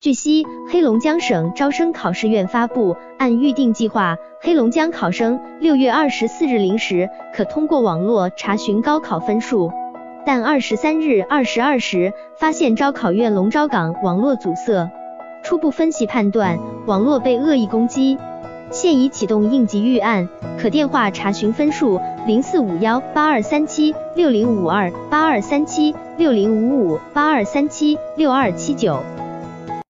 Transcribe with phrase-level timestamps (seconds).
[0.00, 9.72] 据悉黑龙江省招生考试院发布按预定计划黑龙江考生六月二十四日零时可通过网络查询高考分数
[10.24, 14.88] 但二十三日二十二时发现招考院龙招岗网络阻塞。
[15.42, 18.18] 初步分析判断网络被恶意攻击
[18.70, 20.28] 现已启动应急预案
[20.60, 29.02] 可电话查询分数零四五幺八二三七六零五二八二三七六零五五八二三七六二七九。